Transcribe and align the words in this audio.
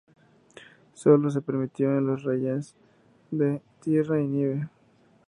Solo 0.95 1.29
se 1.29 1.43
permitió 1.43 1.95
en 1.95 2.07
los 2.07 2.23
rallyes 2.23 2.73
de 3.29 3.61
tierra 3.83 4.19
y 4.19 4.27
nieve. 4.27 4.67